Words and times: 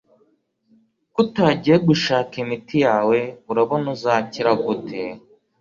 Kutagiye 1.13 1.77
gushaka 1.87 2.33
imiti 2.43 2.75
yawe 2.85 3.19
urabona 3.51 3.87
uzakira 3.95 4.51
gute? 4.65 5.01